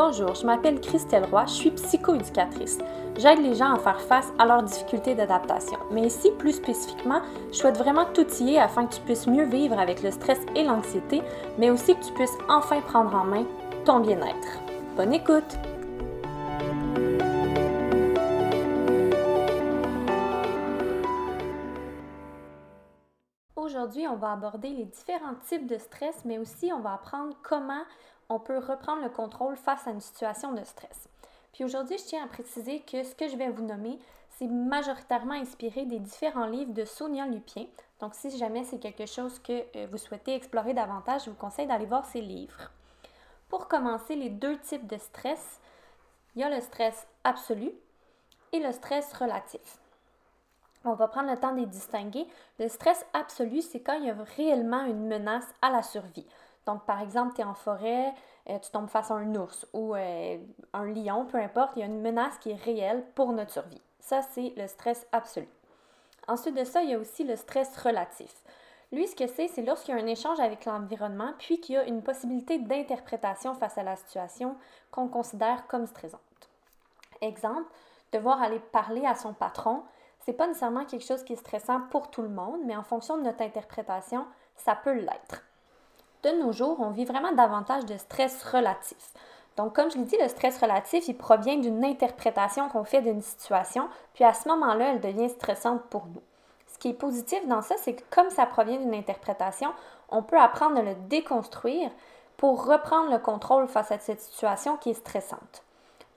[0.00, 2.78] Bonjour, je m'appelle Christelle Roy, je suis psychoéducatrice.
[3.16, 5.76] J'aide les gens à faire face à leurs difficultés d'adaptation.
[5.90, 7.20] Mais ici, plus spécifiquement,
[7.50, 11.20] je souhaite vraiment t'outiller afin que tu puisses mieux vivre avec le stress et l'anxiété,
[11.58, 13.44] mais aussi que tu puisses enfin prendre en main
[13.84, 14.60] ton bien-être.
[14.96, 15.58] Bonne écoute!
[23.56, 27.82] Aujourd'hui, on va aborder les différents types de stress, mais aussi on va apprendre comment
[28.28, 31.08] on peut reprendre le contrôle face à une situation de stress.
[31.52, 33.98] Puis aujourd'hui, je tiens à préciser que ce que je vais vous nommer,
[34.38, 37.66] c'est majoritairement inspiré des différents livres de Sonia Lupien.
[38.00, 41.66] Donc si jamais c'est quelque chose que euh, vous souhaitez explorer davantage, je vous conseille
[41.66, 42.70] d'aller voir ces livres.
[43.48, 45.58] Pour commencer, les deux types de stress,
[46.34, 47.72] il y a le stress absolu
[48.52, 49.78] et le stress relatif.
[50.84, 52.26] On va prendre le temps de les distinguer.
[52.60, 56.26] Le stress absolu, c'est quand il y a réellement une menace à la survie.
[56.68, 58.12] Donc, par exemple, tu es en forêt,
[58.50, 60.36] euh, tu tombes face à un ours ou euh,
[60.74, 63.80] un lion, peu importe, il y a une menace qui est réelle pour notre survie.
[64.00, 65.48] Ça, c'est le stress absolu.
[66.26, 68.34] Ensuite de ça, il y a aussi le stress relatif.
[68.92, 71.78] Lui, ce que c'est, c'est lorsqu'il y a un échange avec l'environnement, puis qu'il y
[71.78, 74.54] a une possibilité d'interprétation face à la situation
[74.90, 76.20] qu'on considère comme stressante.
[77.22, 77.72] Exemple,
[78.12, 79.84] devoir aller parler à son patron,
[80.20, 83.16] c'est pas nécessairement quelque chose qui est stressant pour tout le monde, mais en fonction
[83.16, 85.47] de notre interprétation, ça peut l'être
[86.24, 89.12] de nos jours, on vit vraiment davantage de stress relatif.
[89.56, 93.22] Donc, comme je l'ai dit, le stress relatif, il provient d'une interprétation qu'on fait d'une
[93.22, 96.22] situation, puis à ce moment-là, elle devient stressante pour nous.
[96.68, 99.70] Ce qui est positif dans ça, c'est que comme ça provient d'une interprétation,
[100.10, 101.90] on peut apprendre à le déconstruire
[102.36, 105.64] pour reprendre le contrôle face à cette situation qui est stressante.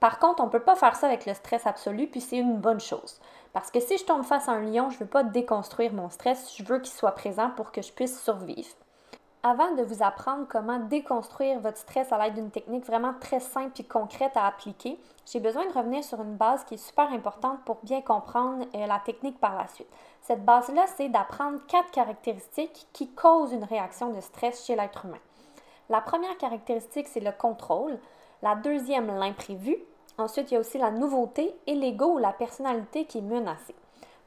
[0.00, 2.58] Par contre, on ne peut pas faire ça avec le stress absolu, puis c'est une
[2.58, 3.20] bonne chose.
[3.52, 6.10] Parce que si je tombe face à un lion, je ne veux pas déconstruire mon
[6.10, 8.74] stress, je veux qu'il soit présent pour que je puisse survivre.
[9.44, 13.80] Avant de vous apprendre comment déconstruire votre stress à l'aide d'une technique vraiment très simple
[13.80, 17.60] et concrète à appliquer, j'ai besoin de revenir sur une base qui est super importante
[17.64, 19.86] pour bien comprendre euh, la technique par la suite.
[20.22, 25.20] Cette base-là, c'est d'apprendre quatre caractéristiques qui causent une réaction de stress chez l'être humain.
[25.88, 27.96] La première caractéristique, c'est le contrôle.
[28.42, 29.76] La deuxième, l'imprévu.
[30.18, 33.76] Ensuite, il y a aussi la nouveauté et l'ego ou la personnalité qui est menacée.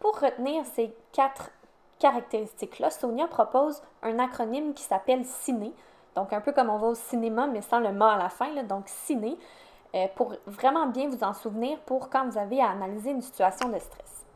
[0.00, 1.50] Pour retenir ces quatre
[1.98, 5.72] caractéristiques-là, Sonia propose un acronyme qui s'appelle CINE,
[6.14, 8.50] donc un peu comme on va au cinéma, mais sans le mot à la fin,
[8.64, 9.36] donc CINE,
[9.94, 13.68] euh, pour vraiment bien vous en souvenir pour quand vous avez à analyser une situation
[13.68, 14.26] de stress.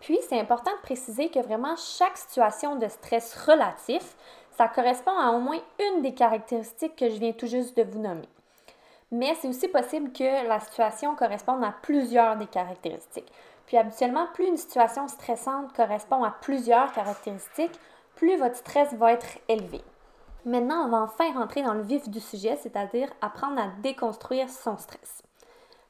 [0.00, 4.16] Puis, c'est important de préciser que vraiment chaque situation de stress relatif,
[4.56, 7.98] ça correspond à au moins une des caractéristiques que je viens tout juste de vous
[7.98, 8.28] nommer.
[9.10, 13.32] Mais c'est aussi possible que la situation corresponde à plusieurs des caractéristiques.
[13.66, 17.78] Puis habituellement, plus une situation stressante correspond à plusieurs caractéristiques,
[18.16, 19.82] plus votre stress va être élevé.
[20.44, 24.76] Maintenant, on va enfin rentrer dans le vif du sujet, c'est-à-dire apprendre à déconstruire son
[24.76, 25.22] stress.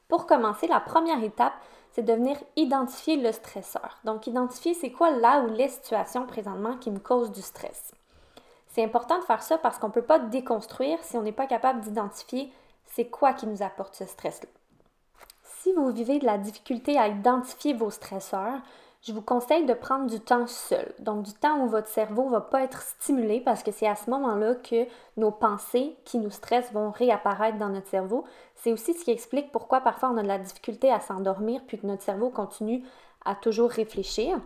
[0.07, 1.53] Pour commencer, la première étape,
[1.91, 3.99] c'est de venir identifier le stresseur.
[4.03, 7.91] Donc, identifier c'est quoi là ou les situations présentement qui me causent du stress.
[8.67, 11.47] C'est important de faire ça parce qu'on ne peut pas déconstruire si on n'est pas
[11.47, 12.51] capable d'identifier
[12.91, 14.49] c'est quoi qui nous apporte ce stress-là?
[15.61, 18.59] Si vous vivez de la difficulté à identifier vos stresseurs,
[19.01, 20.93] je vous conseille de prendre du temps seul.
[20.99, 23.95] Donc du temps où votre cerveau ne va pas être stimulé parce que c'est à
[23.95, 28.25] ce moment-là que nos pensées qui nous stressent vont réapparaître dans notre cerveau.
[28.55, 31.79] C'est aussi ce qui explique pourquoi parfois on a de la difficulté à s'endormir puis
[31.79, 32.83] que notre cerveau continue
[33.25, 34.37] à toujours réfléchir.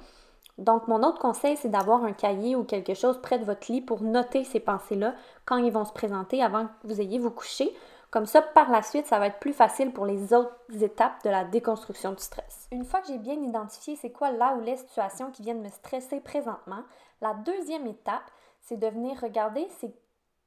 [0.60, 3.82] Donc mon autre conseil, c'est d'avoir un cahier ou quelque chose près de votre lit
[3.82, 5.16] pour noter ces pensées-là
[5.46, 7.74] quand ils vont se présenter avant que vous ayez vous coucher
[8.14, 11.32] comme ça, par la suite, ça va être plus facile pour les autres étapes de
[11.32, 12.68] la déconstruction du stress.
[12.72, 15.70] Une fois que j'ai bien identifié c'est quoi là ou les situations qui viennent me
[15.70, 16.84] stresser présentement,
[17.22, 18.30] la deuxième étape,
[18.62, 19.92] c'est de venir regarder c'est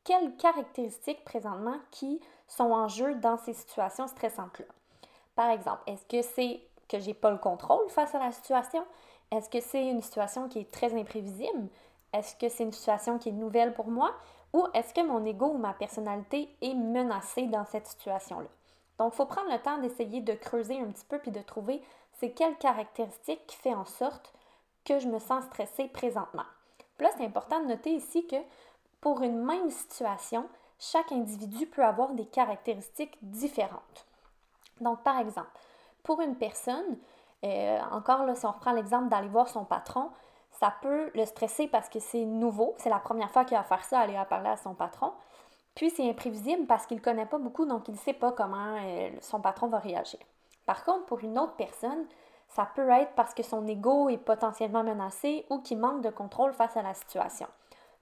[0.04, 4.66] quelles caractéristiques présentement qui sont en jeu dans ces situations stressantes-là.
[5.34, 8.84] Par exemple, est-ce que c'est que j'ai pas le contrôle face à la situation?
[9.32, 11.68] Est-ce que c'est une situation qui est très imprévisible?
[12.12, 14.14] Est-ce que c'est une situation qui est nouvelle pour moi?
[14.52, 18.48] Ou est-ce que mon ego ou ma personnalité est menacée dans cette situation-là?
[18.98, 21.82] Donc, il faut prendre le temps d'essayer de creuser un petit peu puis de trouver
[22.14, 24.32] c'est quelle caractéristique qui fait en sorte
[24.84, 26.44] que je me sens stressée présentement.
[26.98, 28.36] Là, c'est important de noter ici que
[29.00, 34.06] pour une même situation, chaque individu peut avoir des caractéristiques différentes.
[34.80, 35.50] Donc, par exemple,
[36.02, 36.98] pour une personne,
[37.44, 40.10] euh, encore là, si on reprend l'exemple d'aller voir son patron,
[40.60, 43.84] ça peut le stresser parce que c'est nouveau, c'est la première fois qu'il va faire
[43.84, 45.12] ça, aller parler à son patron.
[45.74, 48.76] Puis c'est imprévisible parce qu'il ne connaît pas beaucoup, donc il ne sait pas comment
[48.82, 50.20] euh, son patron va réagir.
[50.64, 52.06] Par contre, pour une autre personne,
[52.48, 56.52] ça peut être parce que son ego est potentiellement menacé ou qu'il manque de contrôle
[56.54, 57.46] face à la situation.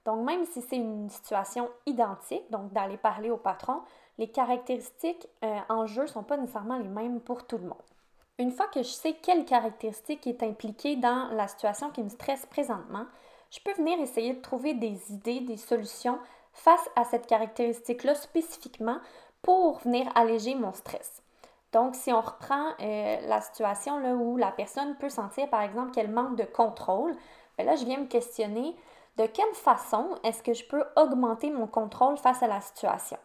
[0.05, 3.81] Donc même si c'est une situation identique, donc d'aller parler au patron,
[4.17, 7.94] les caractéristiques euh, en jeu ne sont pas nécessairement les mêmes pour tout le monde.
[8.37, 12.45] Une fois que je sais quelle caractéristique est impliquée dans la situation qui me stresse
[12.47, 13.05] présentement,
[13.49, 16.19] je peux venir essayer de trouver des idées, des solutions
[16.51, 18.97] face à cette caractéristique-là spécifiquement
[19.41, 21.23] pour venir alléger mon stress.
[21.71, 25.91] Donc, si on reprend euh, la situation là, où la personne peut sentir, par exemple,
[25.91, 27.15] qu'elle manque de contrôle,
[27.57, 28.75] bien là, je viens me questionner
[29.15, 33.17] de quelle façon est-ce que je peux augmenter mon contrôle face à la situation?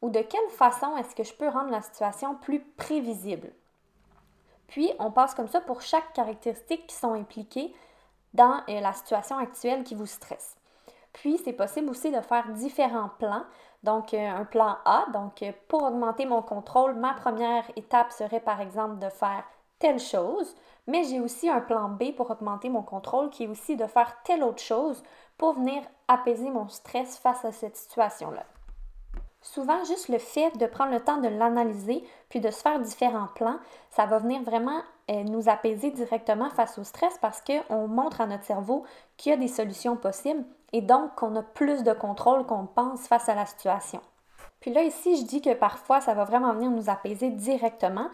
[0.00, 3.52] Ou de quelle façon est-ce que je peux rendre la situation plus prévisible?
[4.68, 7.74] Puis, on passe comme ça pour chaque caractéristique qui sont impliquées
[8.34, 10.56] dans euh, la situation actuelle qui vous stresse.
[11.12, 13.44] Puis, c'est possible aussi de faire différents plans.
[13.82, 18.40] Donc, euh, un plan A, donc euh, pour augmenter mon contrôle, ma première étape serait
[18.40, 19.44] par exemple de faire
[19.78, 20.54] telle chose,
[20.86, 24.22] mais j'ai aussi un plan B pour augmenter mon contrôle qui est aussi de faire
[24.22, 25.02] telle autre chose
[25.36, 28.44] pour venir apaiser mon stress face à cette situation-là.
[29.42, 33.28] Souvent, juste le fait de prendre le temps de l'analyser puis de se faire différents
[33.34, 33.58] plans,
[33.90, 34.80] ça va venir vraiment
[35.10, 38.84] euh, nous apaiser directement face au stress parce qu'on montre à notre cerveau
[39.16, 43.08] qu'il y a des solutions possibles et donc qu'on a plus de contrôle qu'on pense
[43.08, 44.00] face à la situation.
[44.60, 48.06] Puis là, ici, je dis que parfois, ça va vraiment venir nous apaiser directement.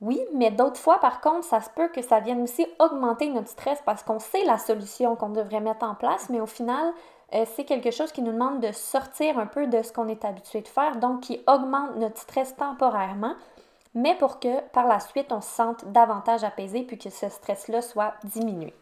[0.00, 3.48] Oui, mais d'autres fois, par contre, ça se peut que ça vienne aussi augmenter notre
[3.48, 6.92] stress parce qu'on sait la solution qu'on devrait mettre en place, mais au final,
[7.34, 10.24] euh, c'est quelque chose qui nous demande de sortir un peu de ce qu'on est
[10.24, 13.34] habitué de faire, donc qui augmente notre stress temporairement,
[13.94, 17.82] mais pour que par la suite on se sente davantage apaisé puis que ce stress-là
[17.82, 18.74] soit diminué.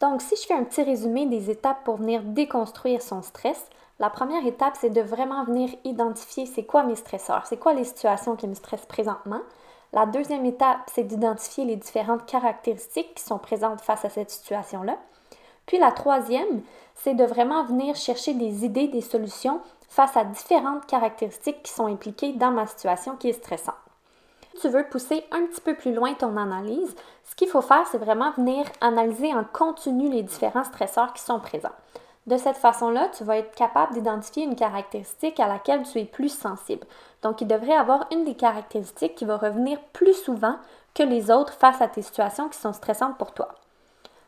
[0.00, 4.10] Donc, si je fais un petit résumé des étapes pour venir déconstruire son stress, la
[4.10, 8.36] première étape, c'est de vraiment venir identifier c'est quoi mes stresseurs, c'est quoi les situations
[8.36, 9.40] qui me stressent présentement.
[9.94, 14.98] La deuxième étape, c'est d'identifier les différentes caractéristiques qui sont présentes face à cette situation-là.
[15.66, 16.62] Puis la troisième,
[16.94, 21.86] c'est de vraiment venir chercher des idées, des solutions face à différentes caractéristiques qui sont
[21.86, 23.74] impliquées dans ma situation qui est stressante.
[24.54, 27.86] Si tu veux pousser un petit peu plus loin ton analyse, ce qu'il faut faire,
[27.90, 31.74] c'est vraiment venir analyser en continu les différents stresseurs qui sont présents.
[32.26, 36.30] De cette façon-là, tu vas être capable d'identifier une caractéristique à laquelle tu es plus
[36.30, 36.86] sensible.
[37.22, 40.56] Donc, il devrait avoir une des caractéristiques qui va revenir plus souvent
[40.94, 43.54] que les autres face à tes situations qui sont stressantes pour toi.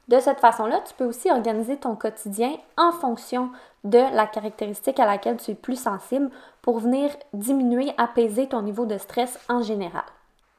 [0.08, 3.50] De cette façon-là, tu peux aussi organiser ton quotidien en fonction
[3.84, 6.30] de la caractéristique à laquelle tu es plus sensible
[6.62, 10.04] pour venir diminuer, apaiser ton niveau de stress en général.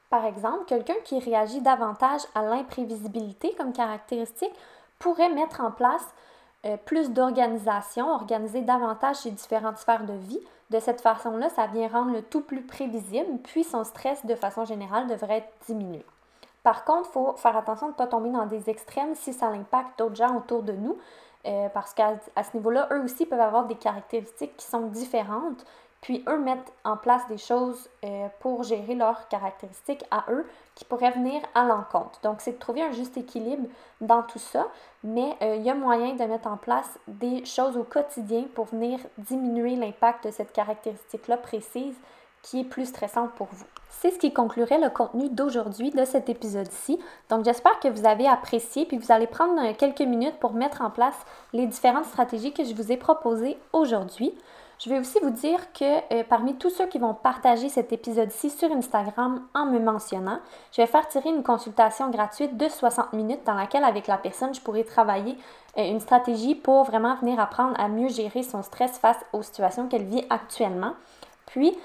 [0.08, 4.54] Par exemple, quelqu'un qui réagit davantage à l'imprévisibilité comme caractéristique
[4.98, 6.06] pourrait mettre en place
[6.66, 10.40] euh, plus d'organisation, organiser davantage ses différentes sphères de vie.
[10.70, 14.64] De cette façon-là, ça vient rendre le tout plus prévisible, puis son stress de façon
[14.64, 16.04] générale devrait être diminué.
[16.62, 19.46] Par contre, il faut faire attention de ne pas tomber dans des extrêmes si ça
[19.48, 20.98] impacte d'autres gens autour de nous,
[21.46, 25.64] euh, parce qu'à ce niveau-là, eux aussi peuvent avoir des caractéristiques qui sont différentes,
[26.02, 30.84] puis eux mettent en place des choses euh, pour gérer leurs caractéristiques à eux qui
[30.84, 32.20] pourraient venir à l'encontre.
[32.22, 33.68] Donc, c'est de trouver un juste équilibre
[34.00, 34.68] dans tout ça,
[35.02, 38.66] mais euh, il y a moyen de mettre en place des choses au quotidien pour
[38.66, 41.96] venir diminuer l'impact de cette caractéristique-là précise
[42.42, 43.66] qui est plus stressante pour vous.
[43.88, 46.98] C'est ce qui conclurait le contenu d'aujourd'hui de cet épisode-ci.
[47.28, 50.80] Donc j'espère que vous avez apprécié puis vous allez prendre euh, quelques minutes pour mettre
[50.80, 51.16] en place
[51.52, 54.32] les différentes stratégies que je vous ai proposées aujourd'hui.
[54.82, 58.48] Je vais aussi vous dire que euh, parmi tous ceux qui vont partager cet épisode-ci
[58.48, 60.38] sur Instagram en me mentionnant,
[60.72, 64.54] je vais faire tirer une consultation gratuite de 60 minutes dans laquelle avec la personne,
[64.54, 65.36] je pourrai travailler
[65.76, 69.86] euh, une stratégie pour vraiment venir apprendre à mieux gérer son stress face aux situations
[69.86, 70.94] qu'elle vit actuellement.
[71.44, 71.76] Puis,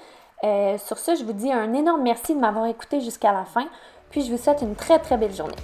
[0.44, 3.66] euh, sur ce, je vous dis un énorme merci de m'avoir écouté jusqu'à la fin,
[4.10, 5.56] puis je vous souhaite une très très belle journée.